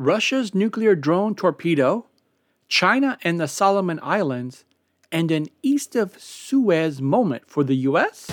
Russia's 0.00 0.54
nuclear 0.54 0.94
drone 0.94 1.34
torpedo, 1.34 2.06
China 2.68 3.18
and 3.22 3.38
the 3.38 3.46
Solomon 3.46 4.00
Islands, 4.02 4.64
and 5.12 5.30
an 5.30 5.48
east 5.62 5.94
of 5.94 6.18
Suez 6.18 7.02
moment 7.02 7.42
for 7.46 7.62
the 7.62 7.74
U.S.? 7.74 8.26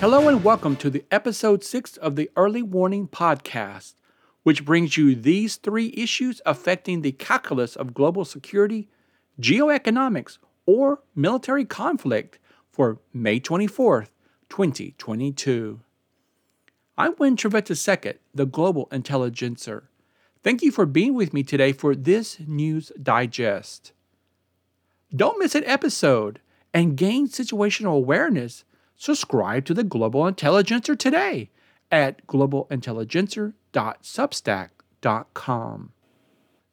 Hello 0.00 0.28
and 0.28 0.42
welcome 0.42 0.76
to 0.76 0.88
the 0.88 1.04
episode 1.10 1.62
6 1.62 1.98
of 1.98 2.16
the 2.16 2.30
Early 2.36 2.62
Warning 2.62 3.06
Podcast, 3.06 3.96
which 4.42 4.64
brings 4.64 4.96
you 4.96 5.14
these 5.14 5.56
three 5.56 5.92
issues 5.96 6.40
affecting 6.44 7.02
the 7.02 7.12
calculus 7.12 7.76
of 7.76 7.94
global 7.94 8.24
security, 8.24 8.88
geoeconomics, 9.40 10.38
or 10.66 11.00
military 11.14 11.64
conflict 11.64 12.38
for 12.70 12.98
May 13.12 13.38
24th, 13.40 14.08
2022. 14.48 15.80
I'm 16.98 17.14
Winn 17.18 17.36
Trivette 17.36 17.70
II, 17.70 18.14
the 18.34 18.46
Global 18.46 18.88
Intelligencer. 18.92 19.88
Thank 20.42 20.62
you 20.62 20.70
for 20.72 20.86
being 20.86 21.14
with 21.14 21.32
me 21.32 21.42
today 21.42 21.72
for 21.72 21.94
this 21.94 22.38
news 22.46 22.90
digest. 23.00 23.92
Don't 25.14 25.38
miss 25.38 25.54
an 25.54 25.64
episode 25.64 26.40
and 26.74 26.96
gain 26.96 27.28
situational 27.28 27.94
awareness. 27.96 28.64
Subscribe 28.96 29.64
to 29.66 29.74
the 29.74 29.84
Global 29.84 30.26
Intelligencer 30.26 30.96
today 30.96 31.50
at 31.90 32.26
globalintelligencer.substack.com. 33.72 35.92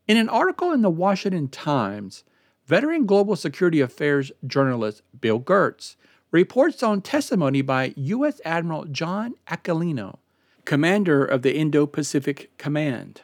In 0.06 0.18
an 0.18 0.28
article 0.28 0.70
in 0.72 0.82
the 0.82 0.90
Washington 0.90 1.48
Times, 1.48 2.24
veteran 2.72 3.04
global 3.04 3.36
security 3.36 3.82
affairs 3.82 4.32
journalist 4.46 5.02
Bill 5.20 5.38
Gertz 5.38 5.96
reports 6.30 6.82
on 6.82 7.02
testimony 7.02 7.60
by 7.60 7.92
U.S. 7.96 8.40
Admiral 8.46 8.86
John 8.86 9.34
Aquilino, 9.46 10.20
commander 10.64 11.22
of 11.22 11.42
the 11.42 11.54
Indo 11.54 11.84
Pacific 11.84 12.50
Command. 12.56 13.20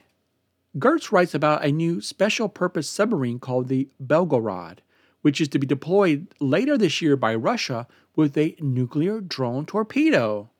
Gertz 0.79 1.11
writes 1.11 1.35
about 1.35 1.65
a 1.65 1.73
new 1.73 2.01
special 2.01 2.49
purpose 2.49 2.89
submarine 2.89 3.41
called 3.41 3.67
the 3.67 3.89
Belgorod, 4.01 4.79
which 5.23 5.41
is 5.41 5.49
to 5.49 5.59
be 5.59 5.67
deployed 5.67 6.27
later 6.41 6.77
this 6.79 7.01
year 7.03 7.17
by 7.17 7.35
Russia 7.35 7.87
with 8.17 8.37
a 8.37 8.57
nuclear 8.61 9.21
drone 9.21 9.67
torpedo. 9.67 10.51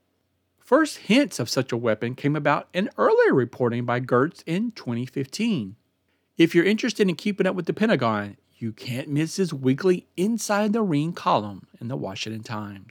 First 0.59 0.99
hints 0.99 1.39
of 1.41 1.49
such 1.49 1.73
a 1.73 1.77
weapon 1.77 2.15
came 2.15 2.37
about 2.37 2.69
in 2.73 2.91
earlier 2.97 3.35
reporting 3.35 3.85
by 3.85 4.01
Gertz 4.01 4.43
in 4.47 4.71
2015. 4.73 5.77
If 6.39 6.55
you're 6.55 6.65
interested 6.65 7.09
in 7.09 7.17
keeping 7.17 7.47
up 7.47 7.57
with 7.57 7.67
the 7.67 7.73
Pentagon, 7.73 8.37
you 8.57 8.73
can't 8.73 9.09
miss 9.09 9.37
his 9.37 9.53
weekly 9.53 10.07
Inside 10.17 10.73
the 10.73 10.83
Ring 10.83 11.13
column 11.13 11.67
in 11.81 11.89
the 11.89 11.97
Washington 11.97 12.43
Times. 12.43 12.87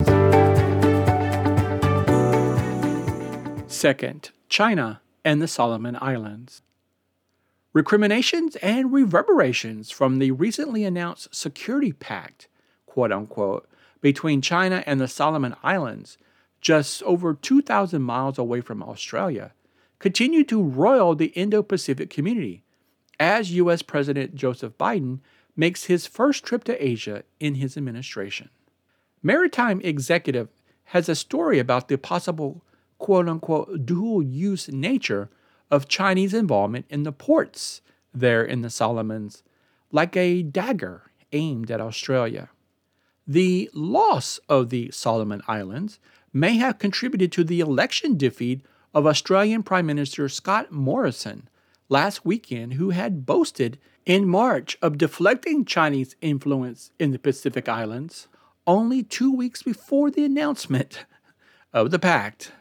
Second, 3.71 4.31
China 4.49 5.01
and 5.23 5.41
the 5.41 5.47
Solomon 5.47 5.97
Islands. 6.01 6.63
Recriminations 7.71 8.55
and 8.57 8.91
reverberations 8.91 9.91
from 9.91 10.17
the 10.17 10.31
recently 10.31 10.83
announced 10.83 11.33
security 11.35 11.91
pact, 11.91 12.47
quote 12.87 13.11
unquote, 13.11 13.69
between 14.01 14.41
China 14.41 14.83
and 14.87 14.99
the 14.99 15.07
Solomon 15.07 15.55
Islands, 15.61 16.17
just 16.61 17.03
over 17.03 17.35
2,000 17.35 18.01
miles 18.01 18.39
away 18.39 18.61
from 18.61 18.81
Australia, 18.81 19.53
continue 19.99 20.43
to 20.45 20.63
roil 20.63 21.13
the 21.13 21.27
Indo 21.27 21.61
Pacific 21.61 22.09
community 22.09 22.63
as 23.19 23.51
U.S. 23.51 23.81
President 23.83 24.33
Joseph 24.33 24.77
Biden 24.77 25.19
makes 25.55 25.85
his 25.85 26.07
first 26.07 26.43
trip 26.43 26.63
to 26.63 26.83
Asia 26.83 27.23
in 27.39 27.55
his 27.55 27.77
administration. 27.77 28.49
Maritime 29.21 29.81
Executive 29.83 30.47
has 30.85 31.07
a 31.07 31.15
story 31.15 31.59
about 31.59 31.87
the 31.87 31.97
possible 31.97 32.63
quote 32.97 33.29
unquote 33.29 33.85
dual 33.85 34.23
use 34.23 34.69
nature 34.69 35.29
of 35.71 35.87
Chinese 35.87 36.33
involvement 36.33 36.85
in 36.89 37.03
the 37.03 37.11
ports 37.11 37.81
there 38.13 38.43
in 38.43 38.61
the 38.61 38.69
Solomons, 38.69 39.43
like 39.91 40.15
a 40.15 40.41
dagger 40.41 41.03
aimed 41.31 41.69
at 41.69 41.81
Australia. 41.81 42.49
The 43.27 43.69
loss 43.73 44.39
of 44.49 44.69
the 44.69 44.89
Solomon 44.91 45.41
Islands 45.47 45.99
may 46.33 46.57
have 46.57 46.79
contributed 46.79 47.31
to 47.33 47.43
the 47.43 47.59
election 47.59 48.17
defeat 48.17 48.61
of 48.93 49.05
Australian 49.05 49.63
Prime 49.63 49.85
Minister 49.85 50.27
Scott 50.29 50.71
Morrison 50.71 51.47
last 51.89 52.25
weekend, 52.25 52.73
who 52.73 52.89
had 52.91 53.25
boasted 53.25 53.77
in 54.05 54.27
March 54.27 54.77
of 54.81 54.97
deflecting 54.97 55.65
Chinese 55.65 56.15
influence 56.21 56.91
in 56.99 57.11
the 57.11 57.19
Pacific 57.19 57.69
Islands 57.69 58.27
only 58.65 59.03
two 59.03 59.31
weeks 59.31 59.63
before 59.63 60.09
the 60.09 60.25
announcement 60.25 61.05
of 61.73 61.91
the 61.91 61.99
pact 61.99 62.51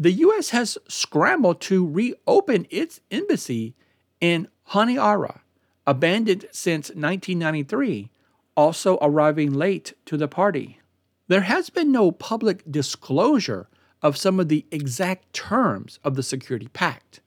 the 0.00 0.12
U.S. 0.12 0.48
has 0.48 0.78
scrambled 0.88 1.60
to 1.60 1.86
reopen 1.86 2.66
its 2.70 3.02
embassy 3.10 3.74
in 4.18 4.48
Honiara, 4.70 5.40
abandoned 5.86 6.46
since 6.50 6.88
1993, 6.88 8.08
also 8.56 8.96
arriving 9.02 9.52
late 9.52 9.92
to 10.06 10.16
the 10.16 10.26
party. 10.26 10.80
There 11.28 11.42
has 11.42 11.68
been 11.68 11.92
no 11.92 12.12
public 12.12 12.62
disclosure 12.68 13.68
of 14.00 14.16
some 14.16 14.40
of 14.40 14.48
the 14.48 14.64
exact 14.70 15.34
terms 15.34 15.98
of 16.02 16.14
the 16.14 16.22
Security 16.22 16.68
Pact, 16.68 17.20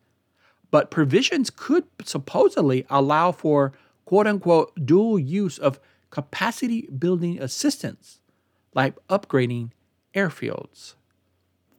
but 0.72 0.90
provisions 0.90 1.52
could 1.52 1.84
supposedly 2.04 2.88
allow 2.90 3.32
for 3.32 3.74
quote 4.06 4.26
unquote 4.26 4.72
dual 4.84 5.20
use 5.20 5.60
of 5.60 5.80
capacity 6.10 6.88
building 6.88 7.40
assistance, 7.40 8.20
like 8.74 8.96
upgrading 9.10 9.70
airfields. 10.16 10.96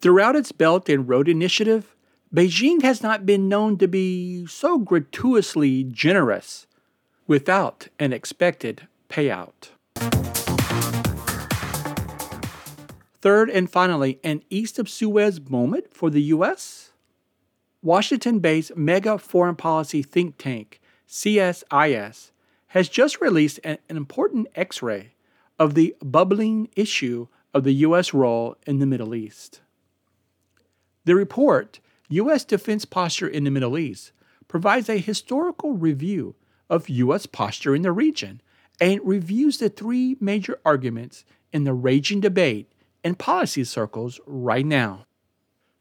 Throughout 0.04 0.37
its 0.37 0.53
Belt 0.53 0.91
and 0.91 1.09
Road 1.09 1.31
Initiative, 1.31 1.97
Beijing 2.31 2.82
has 2.82 3.03
not 3.03 3.25
been 3.25 3.48
known 3.48 3.78
to 3.78 3.88
be 3.88 4.44
so 4.44 4.76
gratuitously 4.76 5.84
generous 5.84 6.66
without 7.26 7.88
an 7.98 8.12
expected 8.12 8.87
payout. 9.09 9.70
Third 13.22 13.48
and 13.48 13.70
finally, 13.70 14.20
an 14.22 14.43
East 14.50 14.78
of 14.78 14.91
Suez 14.91 15.41
moment 15.48 15.94
for 15.94 16.10
the 16.10 16.20
U.S. 16.34 16.91
Washington 17.81 18.41
based 18.41 18.76
mega 18.76 19.16
foreign 19.16 19.56
policy 19.56 20.03
think 20.03 20.37
tank 20.37 20.82
CSIS 21.09 22.31
has 22.66 22.91
just 22.91 23.22
released 23.22 23.59
an, 23.64 23.78
an 23.88 23.97
important 23.97 24.48
x 24.54 24.82
ray 24.82 25.14
of 25.59 25.72
the 25.72 25.97
bubbling 26.03 26.69
issue 26.76 27.28
of 27.54 27.64
the 27.64 27.72
U.S. 27.87 28.12
role 28.12 28.59
in 28.66 28.81
the 28.81 28.87
Middle 28.87 29.14
East. 29.14 29.62
The 31.04 31.15
report, 31.15 31.81
U.S. 32.09 32.44
Defense 32.44 32.84
Posture 32.84 33.28
in 33.28 33.44
the 33.44 33.50
Middle 33.50 33.78
East, 33.78 34.12
provides 34.48 34.88
a 34.88 34.98
historical 34.98 35.75
review 35.75 36.34
of 36.70 36.88
U.S. 36.88 37.26
posture 37.26 37.75
in 37.75 37.82
the 37.82 37.93
region 37.93 38.40
and 38.81 39.00
reviews 39.05 39.58
the 39.58 39.69
three 39.69 40.17
major 40.20 40.58
arguments 40.64 41.25
in 41.52 41.64
the 41.64 41.75
raging 41.75 42.20
debate 42.20 42.73
in 43.02 43.14
policy 43.14 43.64
circles 43.64 44.19
right 44.26 44.64
now. 44.64 45.06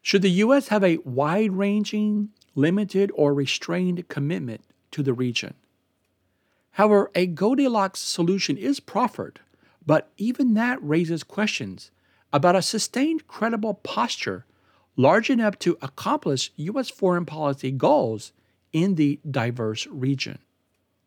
Should 0.01 0.21
the 0.21 0.30
U.S. 0.31 0.68
have 0.68 0.83
a 0.83 0.97
wide 1.06 1.53
ranging, 1.53 2.30
limited, 2.56 3.12
or 3.15 3.33
restrained 3.33 4.07
commitment 4.09 4.62
to 4.92 5.01
the 5.01 5.13
region? 5.13 5.53
However, 6.71 7.09
a 7.15 7.27
Goldilocks 7.27 8.01
solution 8.01 8.57
is 8.57 8.80
proffered, 8.80 9.39
but 9.86 10.09
even 10.18 10.53
that 10.56 10.83
raises 10.83 11.24
questions 11.24 11.92
about 12.33 12.56
a 12.56 12.62
sustained 12.62 13.27
credible 13.27 13.75
posture 13.75 14.45
large 14.95 15.30
enough 15.30 15.57
to 15.60 15.78
accomplish 15.81 16.51
U.S. 16.56 16.90
foreign 16.90 17.25
policy 17.25 17.72
goals 17.72 18.31
in 18.72 18.95
the 18.95 19.19
diverse 19.30 19.88
region. 19.88 20.40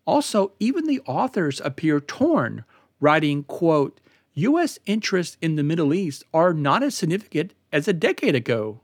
Also, 0.05 0.53
even 0.61 0.87
the 0.87 1.01
authors 1.07 1.61
appear 1.65 2.01
torn, 2.01 2.65
writing, 3.01 3.43
quote, 3.45 4.01
U.S. 4.35 4.79
interests 4.87 5.37
in 5.41 5.57
the 5.57 5.63
Middle 5.63 5.95
East 5.95 6.23
are 6.33 6.53
not 6.53 6.83
as 6.83 6.95
significant 6.95 7.55
as 7.73 7.89
a 7.89 7.93
decade 7.93 8.35
ago. 8.35 8.81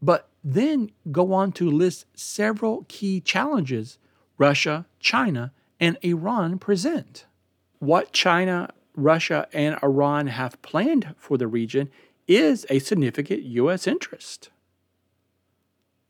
But 0.00 0.28
then 0.42 0.90
go 1.10 1.32
on 1.32 1.52
to 1.52 1.70
list 1.70 2.06
several 2.14 2.84
key 2.88 3.20
challenges 3.20 3.98
Russia, 4.38 4.86
China, 4.98 5.52
and 5.78 5.98
Iran 6.02 6.58
present. 6.58 7.26
What 7.78 8.12
China, 8.12 8.70
Russia, 8.96 9.48
and 9.52 9.78
Iran 9.82 10.28
have 10.28 10.60
planned 10.62 11.14
for 11.18 11.36
the 11.36 11.46
region 11.46 11.90
is 12.36 12.66
a 12.70 12.78
significant 12.78 13.42
U.S. 13.42 13.86
interest. 13.86 14.50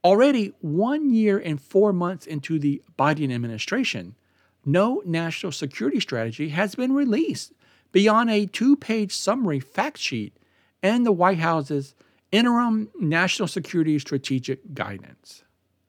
Already 0.04 0.52
one 0.60 1.10
year 1.10 1.38
and 1.38 1.60
four 1.60 1.92
months 1.92 2.26
into 2.26 2.58
the 2.58 2.82
Biden 2.98 3.32
administration, 3.32 4.16
no 4.64 5.02
national 5.04 5.52
security 5.52 6.00
strategy 6.00 6.48
has 6.50 6.74
been 6.74 6.92
released 6.92 7.52
beyond 7.92 8.30
a 8.30 8.46
two 8.46 8.76
page 8.76 9.14
summary 9.14 9.60
fact 9.60 9.98
sheet 9.98 10.36
and 10.82 11.06
the 11.06 11.12
White 11.12 11.38
House's 11.38 11.94
interim 12.32 12.88
national 12.98 13.46
security 13.46 13.98
strategic 13.98 14.74
guidance. 14.74 15.44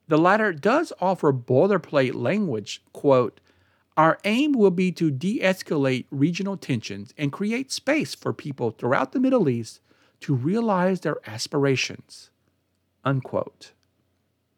The 0.07 0.17
latter 0.17 0.53
does 0.53 0.93
offer 0.99 1.31
boilerplate 1.33 2.13
language, 2.13 2.83
quote, 2.91 3.39
our 3.95 4.17
aim 4.23 4.53
will 4.53 4.71
be 4.71 4.91
to 4.93 5.11
de 5.11 5.39
escalate 5.39 6.05
regional 6.09 6.57
tensions 6.57 7.13
and 7.17 7.31
create 7.31 7.71
space 7.71 8.15
for 8.15 8.33
people 8.33 8.71
throughout 8.71 9.11
the 9.11 9.19
Middle 9.19 9.47
East 9.47 9.79
to 10.23 10.33
realize 10.33 11.01
their 11.01 11.17
aspirations. 11.27 12.29
Unquote. 13.03 13.73